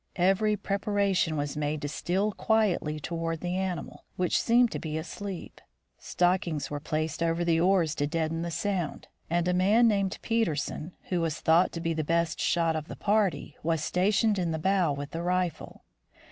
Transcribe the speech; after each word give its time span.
Every 0.15 0.57
preparation 0.57 1.37
was 1.37 1.55
made 1.55 1.83
to 1.83 1.87
steal 1.87 2.31
quietly 2.31 2.99
toward 2.99 3.41
the 3.41 3.55
animal, 3.55 4.03
which 4.15 4.41
seemed 4.41 4.71
to 4.71 4.79
be 4.79 4.97
asleep. 4.97 5.61
Stockings 5.99 6.71
were 6.71 6.79
placed 6.79 7.21
over 7.21 7.45
the 7.45 7.59
oars 7.59 7.93
to 8.01 8.07
deaden 8.07 8.41
the 8.41 8.49
sound, 8.49 9.09
and 9.29 9.47
a 9.47 9.53
man 9.53 9.87
named 9.87 10.17
Peterson, 10.23 10.93
who 11.09 11.21
was 11.21 11.39
thought 11.39 11.71
to 11.73 11.79
be 11.81 11.93
the 11.93 12.03
best 12.03 12.39
shot 12.39 12.75
of 12.75 12.87
the 12.87 12.95
party, 12.95 13.55
was 13.61 13.83
stationed 13.83 14.39
in 14.39 14.49
the 14.49 14.57
bow 14.57 14.91
with 14.91 15.11
the 15.11 15.21
rifle. 15.21 15.83